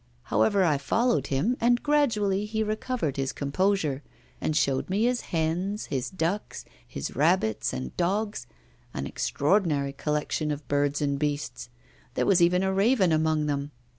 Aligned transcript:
However, 0.33 0.63
I 0.63 0.79
followed 0.79 1.27
him, 1.27 1.55
and 1.61 1.83
gradually 1.83 2.45
he 2.47 2.63
recovered 2.63 3.17
his 3.17 3.31
composure, 3.31 4.01
and 4.41 4.57
showed 4.57 4.89
me 4.89 5.03
his 5.03 5.21
hens, 5.21 5.85
his 5.85 6.09
ducks, 6.09 6.65
his 6.87 7.15
rabbits 7.15 7.71
and 7.71 7.95
dogs 7.97 8.47
an 8.95 9.05
extraordinary 9.05 9.93
collection 9.93 10.49
of 10.49 10.67
birds 10.67 11.03
and 11.03 11.19
beasts; 11.19 11.69
there 12.15 12.25
was 12.25 12.41
even 12.41 12.63
a 12.63 12.73
raven 12.73 13.11
among 13.11 13.45
them. 13.45 13.69